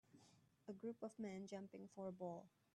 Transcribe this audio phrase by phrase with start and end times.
[0.67, 2.47] A group of men jumping for a ball